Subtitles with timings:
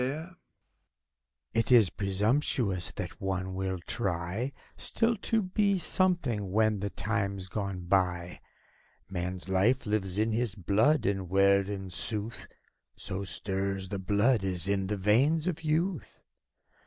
[0.01, 0.35] BACCALAUREUS.
[1.53, 7.81] It is presumptuous, that one will try Still to be something, when the time's gone
[7.81, 8.39] by.
[9.11, 12.47] Man's life lives in his blood, and where, in sooth.
[12.95, 16.19] So stirs the blood as in the veins of youth?